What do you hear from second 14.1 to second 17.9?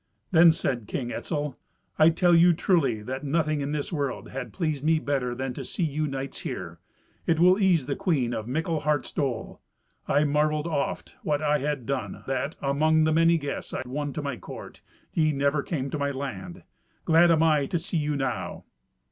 to my court, ye never came to my land. Glad am I to